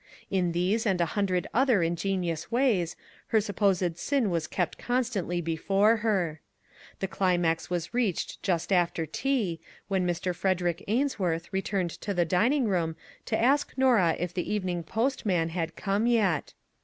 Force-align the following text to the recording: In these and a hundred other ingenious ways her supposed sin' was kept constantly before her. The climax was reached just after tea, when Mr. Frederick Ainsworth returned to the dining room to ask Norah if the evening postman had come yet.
In 0.31 0.51
these 0.51 0.87
and 0.87 0.99
a 0.99 1.05
hundred 1.13 1.45
other 1.53 1.83
ingenious 1.83 2.51
ways 2.51 2.95
her 3.27 3.39
supposed 3.39 3.99
sin' 3.99 4.31
was 4.31 4.47
kept 4.47 4.79
constantly 4.79 5.41
before 5.41 5.97
her. 5.97 6.41
The 7.01 7.07
climax 7.07 7.69
was 7.69 7.93
reached 7.93 8.41
just 8.41 8.73
after 8.73 9.05
tea, 9.05 9.59
when 9.89 10.07
Mr. 10.07 10.33
Frederick 10.35 10.83
Ainsworth 10.87 11.53
returned 11.53 11.91
to 12.01 12.15
the 12.15 12.25
dining 12.25 12.65
room 12.67 12.95
to 13.27 13.39
ask 13.39 13.73
Norah 13.77 14.15
if 14.17 14.33
the 14.33 14.51
evening 14.51 14.81
postman 14.81 15.49
had 15.49 15.75
come 15.75 16.07
yet. 16.07 16.55